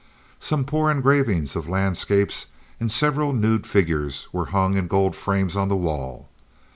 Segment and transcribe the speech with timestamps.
[0.39, 2.47] Some poor engravings of landscapes
[2.79, 6.27] and several nude figures were hung in gold frames on the wall.